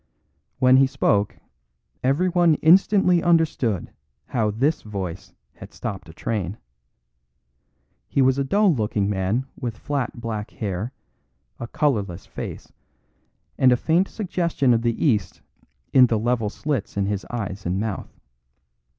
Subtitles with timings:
[0.57, 1.37] When he spoke
[2.03, 3.91] everyone instantly understood
[4.29, 6.57] how this voice had stopped a train.
[8.07, 10.91] He was a dull looking man with flat black hair,
[11.59, 12.73] a colourless face,
[13.59, 15.43] and a faint suggestion of the East
[15.93, 18.19] in the level slits in his eyes and mouth.